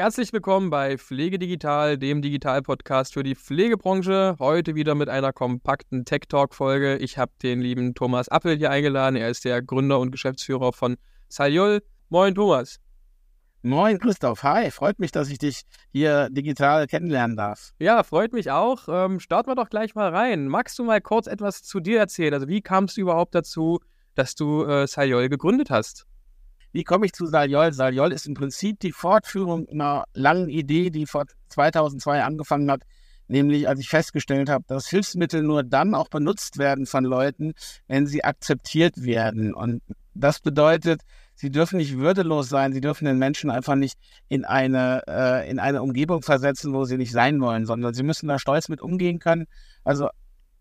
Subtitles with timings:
[0.00, 4.36] Herzlich willkommen bei Pflege Digital, dem Digital-Podcast für die Pflegebranche.
[4.38, 6.98] Heute wieder mit einer kompakten Tech Talk-Folge.
[6.98, 9.16] Ich habe den lieben Thomas Appel hier eingeladen.
[9.16, 10.98] Er ist der Gründer und Geschäftsführer von
[11.28, 11.82] Saliol.
[12.10, 12.78] Moin, Thomas.
[13.62, 14.44] Moin, Christoph.
[14.44, 17.72] Hi, freut mich, dass ich dich hier digital kennenlernen darf.
[17.80, 18.86] Ja, freut mich auch.
[18.88, 20.46] Ähm, starten wir doch gleich mal rein.
[20.46, 22.34] Magst du mal kurz etwas zu dir erzählen?
[22.34, 23.80] Also, wie kamst du überhaupt dazu,
[24.14, 26.06] dass du äh, Saliol gegründet hast?
[26.72, 27.72] Wie komme ich zu Saliol?
[27.72, 32.82] Saliol ist im Prinzip die Fortführung einer langen Idee, die vor 2002 angefangen hat,
[33.26, 37.54] nämlich als ich festgestellt habe, dass Hilfsmittel nur dann auch benutzt werden von Leuten,
[37.86, 39.54] wenn sie akzeptiert werden.
[39.54, 39.82] Und
[40.14, 41.02] das bedeutet,
[41.34, 43.98] sie dürfen nicht würdelos sein, sie dürfen den Menschen einfach nicht
[44.28, 48.28] in eine, äh, in eine Umgebung versetzen, wo sie nicht sein wollen, sondern sie müssen
[48.28, 49.46] da stolz mit umgehen können.
[49.84, 50.08] Also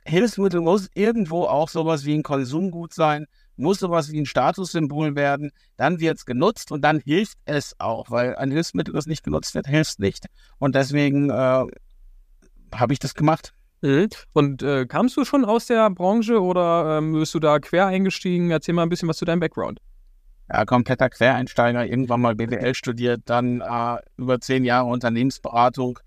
[0.07, 5.51] Hilfsmittel muss irgendwo auch sowas wie ein Konsumgut sein, muss sowas wie ein Statussymbol werden,
[5.75, 9.53] dann wird es genutzt und dann hilft es auch, weil ein Hilfsmittel, das nicht genutzt
[9.55, 10.27] wird, hilft nicht.
[10.59, 11.65] Und deswegen äh,
[12.73, 13.53] habe ich das gemacht.
[13.81, 14.09] Mhm.
[14.33, 18.49] Und äh, kamst du schon aus der Branche oder ähm, bist du da quer eingestiegen?
[18.49, 19.79] Erzähl mal ein bisschen was zu deinem Background.
[20.49, 25.99] Ja, kompletter Quereinsteiger, irgendwann mal BWL studiert, dann äh, über zehn Jahre Unternehmensberatung,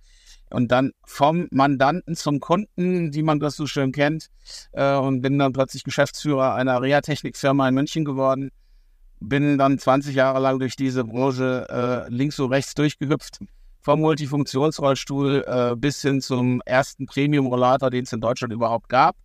[0.51, 4.29] und dann vom Mandanten zum Kunden, wie man das so schön kennt,
[4.73, 8.51] äh, und bin dann plötzlich Geschäftsführer einer Reha-Technikfirma in München geworden.
[9.21, 11.67] Bin dann 20 Jahre lang durch diese Branche
[12.09, 13.41] äh, links und rechts durchgehüpft,
[13.81, 19.17] vom Multifunktionsrollstuhl äh, bis hin zum ersten Premium-Rollator, den es in Deutschland überhaupt gab.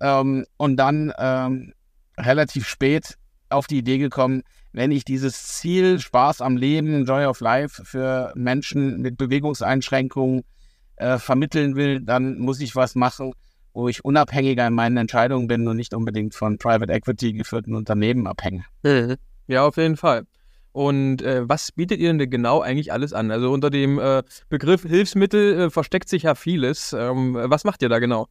[0.00, 1.72] Ähm, und dann ähm,
[2.18, 3.16] relativ spät
[3.52, 8.32] auf die Idee gekommen, wenn ich dieses Ziel Spaß am Leben, Joy of Life für
[8.34, 10.42] Menschen mit Bewegungseinschränkungen
[10.96, 13.32] äh, vermitteln will, dann muss ich was machen,
[13.74, 18.26] wo ich unabhängiger in meinen Entscheidungen bin und nicht unbedingt von Private Equity geführten Unternehmen
[18.26, 18.64] abhänge.
[18.82, 19.16] Mhm.
[19.46, 20.24] Ja, auf jeden Fall.
[20.72, 23.30] Und äh, was bietet ihr denn genau eigentlich alles an?
[23.30, 26.94] Also unter dem äh, Begriff Hilfsmittel äh, versteckt sich ja vieles.
[26.94, 28.26] Ähm, was macht ihr da genau?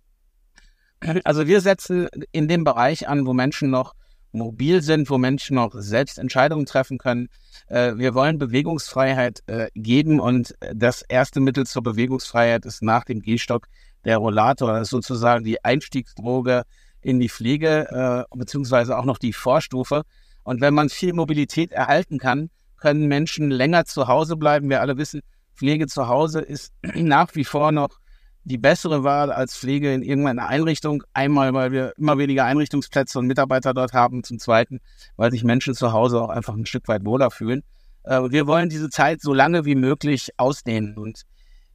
[1.24, 3.94] Also wir setzen in dem Bereich an, wo Menschen noch
[4.32, 7.30] mobil sind, wo Menschen noch selbst Entscheidungen treffen können.
[7.68, 13.22] Äh, wir wollen Bewegungsfreiheit äh, geben und das erste Mittel zur Bewegungsfreiheit ist nach dem
[13.22, 13.68] Gehstock
[14.06, 14.74] der Rollator.
[14.74, 16.64] Das ist sozusagen die Einstiegsdroge
[17.02, 20.04] in die Pflege, äh, beziehungsweise auch noch die Vorstufe.
[20.44, 24.70] Und wenn man viel Mobilität erhalten kann, können Menschen länger zu Hause bleiben.
[24.70, 25.22] Wir alle wissen,
[25.56, 28.01] Pflege zu Hause ist nach wie vor noch
[28.44, 31.04] die bessere Wahl als Pflege in irgendeiner Einrichtung.
[31.14, 34.24] Einmal, weil wir immer weniger Einrichtungsplätze und Mitarbeiter dort haben.
[34.24, 34.80] Zum Zweiten,
[35.16, 37.64] weil sich Menschen zu Hause auch einfach ein Stück weit wohler fühlen.
[38.04, 40.98] Äh, wir wollen diese Zeit so lange wie möglich ausdehnen.
[40.98, 41.24] Und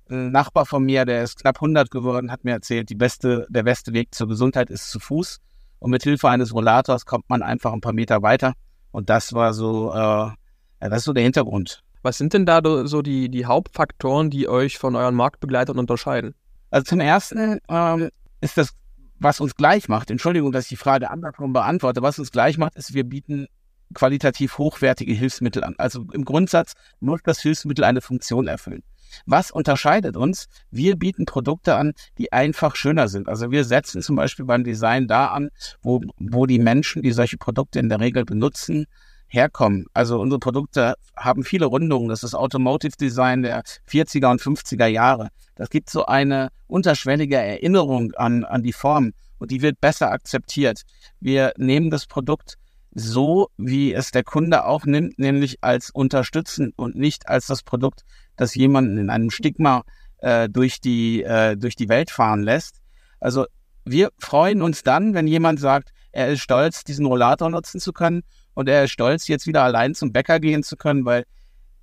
[0.09, 3.63] ein Nachbar von mir, der ist knapp 100 geworden, hat mir erzählt, die beste, der
[3.63, 5.39] beste Weg zur Gesundheit ist zu Fuß.
[5.79, 8.55] Und mit Hilfe eines Rollators kommt man einfach ein paar Meter weiter.
[8.91, 10.37] Und das war so, äh, ja,
[10.81, 11.83] das ist so der Hintergrund.
[12.03, 16.35] Was sind denn da so die, die Hauptfaktoren, die euch von euren Marktbegleitern unterscheiden?
[16.71, 18.11] Also zum Ersten ähm,
[18.41, 18.71] ist das,
[19.19, 22.77] was uns gleich macht, Entschuldigung, dass ich die Frage andersrum beantworte, was uns gleich macht,
[22.77, 23.47] ist, wir bieten
[23.95, 25.75] qualitativ hochwertige Hilfsmittel an.
[25.79, 28.83] Also im Grundsatz muss das Hilfsmittel eine Funktion erfüllen.
[29.25, 30.47] Was unterscheidet uns?
[30.71, 33.29] Wir bieten Produkte an, die einfach schöner sind.
[33.29, 35.51] Also wir setzen zum Beispiel beim Design da an,
[35.81, 38.87] wo, wo die Menschen, die solche Produkte in der Regel benutzen,
[39.29, 39.87] herkommen.
[39.93, 42.09] Also unsere Produkte haben viele Rundungen.
[42.09, 45.29] Das ist Automotive Design der 40er und 50er Jahre.
[45.55, 50.83] Das gibt so eine unterschwellige Erinnerung an, an die Form und die wird besser akzeptiert.
[51.21, 52.57] Wir nehmen das Produkt
[52.95, 58.03] so, wie es der Kunde auch nimmt, nämlich als unterstützend und nicht als das Produkt,
[58.37, 59.83] das jemanden in einem Stigma
[60.19, 62.81] äh, durch, die, äh, durch die Welt fahren lässt.
[63.21, 63.45] Also
[63.85, 68.23] wir freuen uns dann, wenn jemand sagt, er ist stolz, diesen Rollator nutzen zu können
[68.57, 71.25] und er ist stolz, jetzt wieder allein zum Bäcker gehen zu können, weil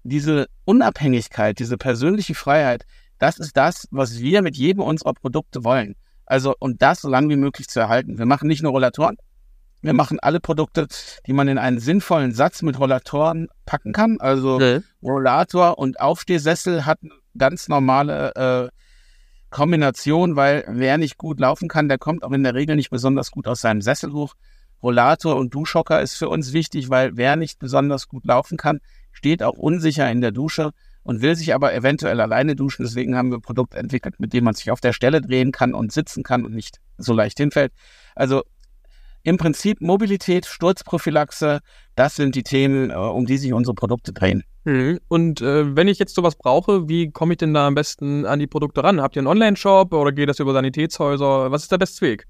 [0.01, 2.85] diese Unabhängigkeit, diese persönliche Freiheit,
[3.19, 5.95] das ist das, was wir mit jedem unserer Produkte wollen.
[6.25, 8.17] Also, und das so lange wie möglich zu erhalten.
[8.17, 9.17] Wir machen nicht nur Rollatoren,
[9.83, 10.88] wir machen alle Produkte,
[11.27, 14.18] die man in einen sinnvollen Satz mit Rollatoren packen kann.
[14.19, 14.81] Also okay.
[15.03, 17.00] Rollator und Aufstehsessel hat
[17.38, 18.69] ganz normale äh,
[19.51, 23.30] Kombination, weil wer nicht gut laufen kann, der kommt auch in der Regel nicht besonders
[23.30, 24.33] gut aus seinem Sessel hoch.
[24.83, 28.81] Rollator und Duschhocker ist für uns wichtig, weil wer nicht besonders gut laufen kann,
[29.12, 30.71] steht auch unsicher in der Dusche
[31.03, 32.83] und will sich aber eventuell alleine duschen.
[32.83, 35.91] Deswegen haben wir Produkte entwickelt, mit dem man sich auf der Stelle drehen kann und
[35.91, 37.71] sitzen kann und nicht so leicht hinfällt.
[38.15, 38.44] Also
[39.24, 41.62] im Prinzip Mobilität, Sturzprophylaxe,
[41.95, 44.44] das sind die Themen, äh, um die sich unsere Produkte drehen.
[44.65, 45.00] Mhm.
[45.07, 48.39] Und äh, wenn ich jetzt sowas brauche, wie komme ich denn da am besten an
[48.39, 49.01] die Produkte ran?
[49.01, 51.51] Habt ihr einen Online-Shop oder geht das über Sanitätshäuser?
[51.51, 52.27] Was ist der beste Weg?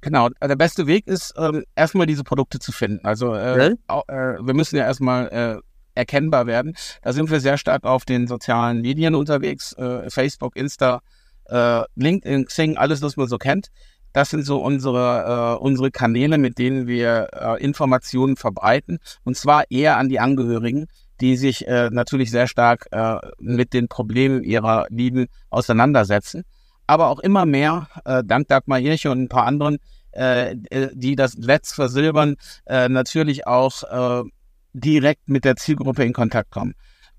[0.00, 3.04] Genau, der beste Weg ist, ähm, erstmal diese Produkte zu finden.
[3.04, 4.02] Also äh, okay.
[4.08, 5.60] äh, wir müssen ja erstmal äh,
[5.94, 6.74] erkennbar werden.
[7.02, 11.00] Da sind wir sehr stark auf den sozialen Medien unterwegs, äh, Facebook, Insta,
[11.46, 13.68] äh, LinkedIn, Xing, alles, was man so kennt.
[14.12, 18.98] Das sind so unsere, äh, unsere Kanäle, mit denen wir äh, Informationen verbreiten.
[19.24, 20.86] Und zwar eher an die Angehörigen,
[21.20, 26.44] die sich äh, natürlich sehr stark äh, mit den Problemen ihrer Lieben auseinandersetzen.
[26.90, 29.78] Aber auch immer mehr, äh, dank Dagmar Hirche und ein paar anderen,
[30.10, 32.34] äh, äh die das Netz versilbern,
[32.66, 34.28] äh, natürlich auch äh,
[34.72, 36.74] direkt mit der Zielgruppe in Kontakt kommen.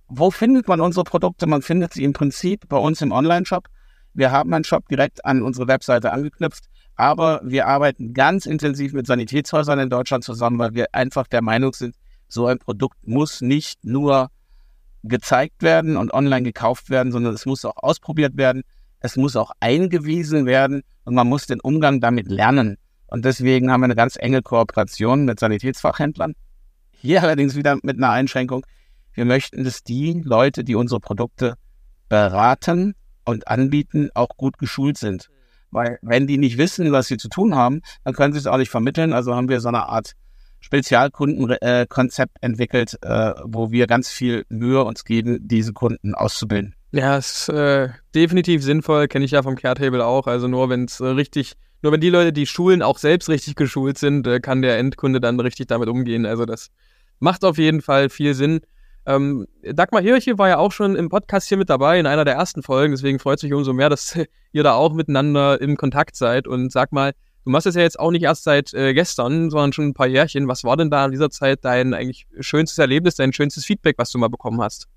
[0.09, 1.47] Wo findet man unsere Produkte?
[1.47, 3.67] Man findet sie im Prinzip bei uns im Online-Shop.
[4.13, 6.65] Wir haben einen Shop direkt an unsere Webseite angeknüpft.
[6.97, 11.71] Aber wir arbeiten ganz intensiv mit Sanitätshäusern in Deutschland zusammen, weil wir einfach der Meinung
[11.71, 11.95] sind,
[12.27, 14.31] so ein Produkt muss nicht nur
[15.03, 18.63] gezeigt werden und online gekauft werden, sondern es muss auch ausprobiert werden.
[19.01, 22.77] Es muss auch eingewiesen werden und man muss den Umgang damit lernen.
[23.07, 26.33] Und deswegen haben wir eine ganz enge Kooperation mit Sanitätsfachhändlern.
[26.91, 28.65] Hier allerdings wieder mit einer Einschränkung.
[29.13, 31.55] Wir möchten, dass die Leute, die unsere Produkte
[32.07, 32.93] beraten
[33.25, 35.29] und anbieten, auch gut geschult sind.
[35.71, 38.57] Weil wenn die nicht wissen, was sie zu tun haben, dann können sie es auch
[38.57, 39.13] nicht vermitteln.
[39.13, 40.13] Also haben wir so eine Art
[40.59, 46.75] Spezialkundenkonzept äh, entwickelt, äh, wo wir ganz viel Mühe uns geben, diese Kunden auszubilden.
[46.93, 50.27] Ja, ist äh, definitiv sinnvoll, kenne ich ja vom Caretable auch.
[50.27, 53.55] Also nur wenn es äh, richtig, nur wenn die Leute, die schulen, auch selbst richtig
[53.55, 56.25] geschult sind, äh, kann der Endkunde dann richtig damit umgehen.
[56.25, 56.69] Also das
[57.19, 58.59] macht auf jeden Fall viel Sinn.
[59.05, 62.35] Ähm, Dagmar Hirche war ja auch schon im Podcast hier mit dabei, in einer der
[62.35, 62.93] ersten Folgen.
[62.93, 64.19] Deswegen freut es mich umso mehr, dass
[64.51, 66.45] ihr da auch miteinander im Kontakt seid.
[66.45, 67.13] Und sag mal,
[67.45, 70.07] du machst es ja jetzt auch nicht erst seit äh, gestern, sondern schon ein paar
[70.07, 70.49] Jährchen.
[70.49, 74.11] Was war denn da in dieser Zeit dein eigentlich schönstes Erlebnis, dein schönstes Feedback, was
[74.11, 74.89] du mal bekommen hast?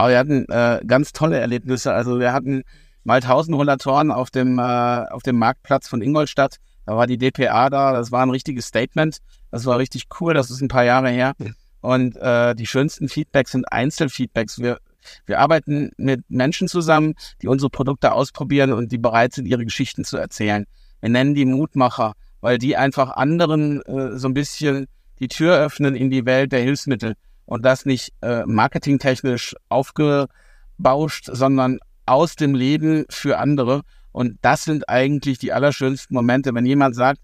[0.00, 1.92] Oh, wir hatten äh, ganz tolle Erlebnisse.
[1.92, 2.62] Also wir hatten
[3.02, 6.58] mal tausend Rollatoren auf dem, äh, auf dem Marktplatz von Ingolstadt.
[6.86, 7.94] Da war die DPA da.
[7.94, 9.18] Das war ein richtiges Statement.
[9.50, 10.34] Das war richtig cool.
[10.34, 11.32] Das ist ein paar Jahre her.
[11.80, 14.60] Und äh, die schönsten Feedbacks sind Einzelfeedbacks.
[14.60, 14.78] Wir,
[15.26, 20.04] wir arbeiten mit Menschen zusammen, die unsere Produkte ausprobieren und die bereit sind, ihre Geschichten
[20.04, 20.64] zu erzählen.
[21.00, 24.86] Wir nennen die Mutmacher, weil die einfach anderen äh, so ein bisschen
[25.18, 27.14] die Tür öffnen in die Welt der Hilfsmittel
[27.48, 33.82] und das nicht äh, marketingtechnisch aufgebauscht, sondern aus dem Leben für andere.
[34.12, 37.20] Und das sind eigentlich die allerschönsten Momente, wenn jemand sagt,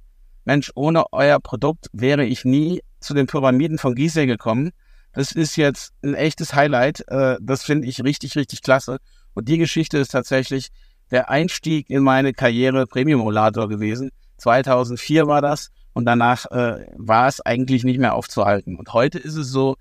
[0.47, 4.71] Mensch, ohne euer Produkt wäre ich nie zu den Pyramiden von Gizeh gekommen.
[5.13, 7.07] Das ist jetzt ein echtes Highlight.
[7.09, 8.99] Äh, das finde ich richtig, richtig klasse.
[9.35, 10.69] Und die Geschichte ist tatsächlich
[11.11, 14.11] der Einstieg in meine Karriere Premium-Rollator gewesen.
[14.39, 15.71] 2004 war das.
[15.93, 18.77] Und danach äh, war es eigentlich nicht mehr aufzuhalten.
[18.77, 19.77] Und heute ist es so,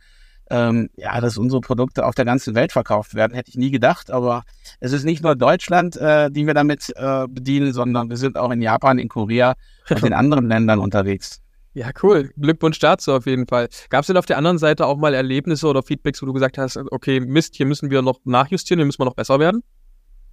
[0.53, 4.11] ähm, ja, dass unsere Produkte auf der ganzen Welt verkauft werden, hätte ich nie gedacht.
[4.11, 4.43] Aber
[4.79, 8.51] es ist nicht nur Deutschland, äh, die wir damit äh, bedienen, sondern wir sind auch
[8.51, 9.55] in Japan, in Korea
[9.89, 11.41] und in anderen Ländern unterwegs.
[11.73, 12.29] Ja, cool.
[12.37, 13.67] Glückwunsch dazu auf jeden Fall.
[13.89, 16.59] Gab es denn auf der anderen Seite auch mal Erlebnisse oder Feedbacks, wo du gesagt
[16.59, 19.63] hast, okay, Mist, hier müssen wir noch nachjustieren, hier müssen wir noch besser werden?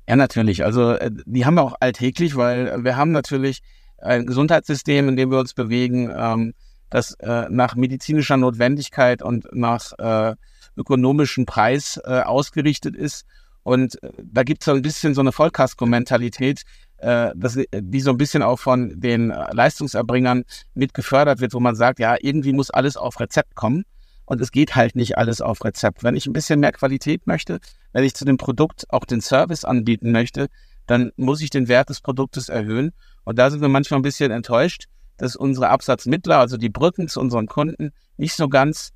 [0.06, 0.64] Ja, natürlich.
[0.64, 3.62] Also äh, die haben wir auch alltäglich, weil wir haben natürlich
[3.96, 6.52] ein Gesundheitssystem, in dem wir uns bewegen, ähm,
[6.90, 10.34] das äh, nach medizinischer Notwendigkeit und nach äh,
[10.76, 13.24] ökonomischen Preis äh, ausgerichtet ist.
[13.62, 16.62] Und äh, da gibt es so ein bisschen so eine Vollkasko-Mentalität,
[16.98, 20.44] äh, das, die so ein bisschen auch von den Leistungserbringern
[20.74, 23.84] mit gefördert wird, wo man sagt, ja, irgendwie muss alles auf Rezept kommen.
[24.24, 26.04] Und es geht halt nicht alles auf Rezept.
[26.04, 27.58] Wenn ich ein bisschen mehr Qualität möchte,
[27.92, 30.48] wenn ich zu dem Produkt auch den Service anbieten möchte,
[30.86, 32.92] dann muss ich den Wert des Produktes erhöhen.
[33.24, 34.86] Und da sind wir manchmal ein bisschen enttäuscht,
[35.20, 38.90] dass unsere Absatzmittler, also die Brücken zu unseren Kunden, nicht so ganz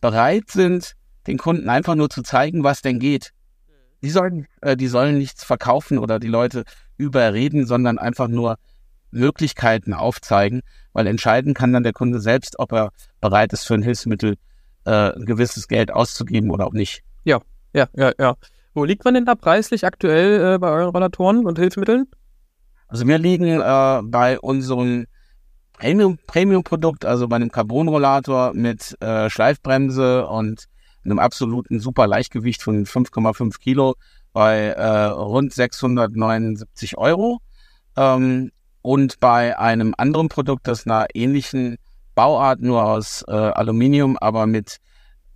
[0.00, 0.94] bereit sind,
[1.26, 3.32] den Kunden einfach nur zu zeigen, was denn geht.
[4.02, 6.64] Die sollen, äh, die sollen nichts verkaufen oder die Leute
[6.98, 8.56] überreden, sondern einfach nur
[9.12, 10.62] Möglichkeiten aufzeigen,
[10.92, 14.36] weil entscheiden kann dann der Kunde selbst, ob er bereit ist, für ein Hilfsmittel
[14.84, 17.02] äh, ein gewisses Geld auszugeben oder auch nicht.
[17.24, 17.40] Ja,
[17.72, 18.34] ja, ja, ja.
[18.74, 22.06] Wo liegt man denn da preislich aktuell äh, bei euren Rollatoren und Hilfsmitteln?
[22.88, 25.06] Also wir liegen äh, bei Premium,
[26.26, 30.66] Premium-Produkt, also bei einem Carbon-Rollator mit äh, Schleifbremse und
[31.04, 33.94] einem absoluten super Leichtgewicht von 5,5 Kilo
[34.32, 37.40] bei äh, rund 679 Euro.
[37.96, 41.76] Ähm, und bei einem anderen Produkt, das einer ähnlichen
[42.14, 44.78] Bauart, nur aus äh, Aluminium, aber mit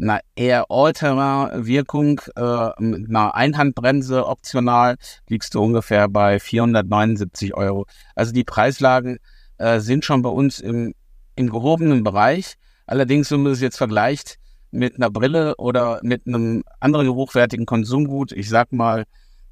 [0.00, 4.96] einer eher All-Terrain-Wirkung, äh, mit einer Einhandbremse optional,
[5.28, 7.86] liegst du ungefähr bei 479 Euro.
[8.14, 9.18] Also die Preislagen
[9.58, 10.94] äh, sind schon bei uns im,
[11.34, 12.54] im gehobenen Bereich.
[12.86, 14.38] Allerdings, wenn man es jetzt vergleicht
[14.70, 19.04] mit einer Brille oder mit einem anderen hochwertigen Konsumgut, ich sag mal,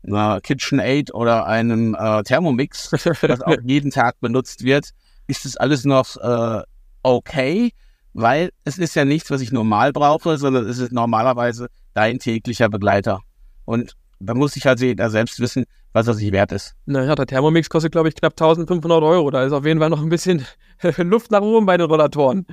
[0.07, 2.91] einer KitchenAid oder einem äh, Thermomix,
[3.23, 4.91] das auch jeden Tag benutzt wird,
[5.27, 6.63] ist das alles noch äh,
[7.03, 7.73] okay.
[8.13, 12.69] weil es ist ja nichts, was ich normal brauche, sondern es ist normalerweise dein täglicher
[12.69, 13.21] Begleiter.
[13.65, 16.75] Und da muss ich halt jeder selbst wissen, was er sich wert ist.
[16.85, 19.31] Naja, der Thermomix kostet, glaube ich, knapp 1500 Euro.
[19.31, 20.45] Da ist auf jeden Fall noch ein bisschen
[20.99, 22.47] Luft nach oben bei den Rollatoren.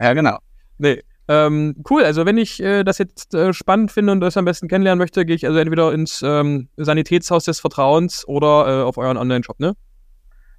[0.00, 0.38] Ja, genau.
[0.78, 1.02] Nee.
[1.28, 4.68] Ähm, cool, also wenn ich äh, das jetzt äh, spannend finde und das am besten
[4.68, 9.16] kennenlernen möchte, gehe ich also entweder ins ähm, Sanitätshaus des Vertrauens oder äh, auf euren
[9.16, 9.74] Online-Shop, ne?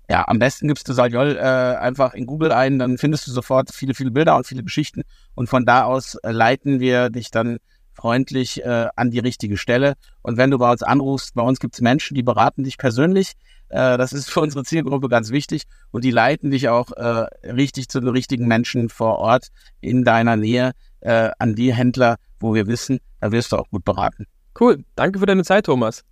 [0.09, 3.73] Ja, am besten gibst du Saljol äh, einfach in Google ein, dann findest du sofort
[3.73, 5.03] viele, viele Bilder und viele Geschichten
[5.35, 7.59] und von da aus äh, leiten wir dich dann
[7.97, 9.95] freundlich äh, an die richtige Stelle.
[10.21, 13.33] Und wenn du bei uns anrufst, bei uns gibt es Menschen, die beraten dich persönlich.
[13.69, 17.89] Äh, das ist für unsere Zielgruppe ganz wichtig und die leiten dich auch äh, richtig
[17.89, 19.47] zu den richtigen Menschen vor Ort
[19.81, 23.83] in deiner Nähe äh, an die Händler, wo wir wissen, da wirst du auch gut
[23.83, 24.25] beraten.
[24.59, 26.03] Cool, danke für deine Zeit, Thomas.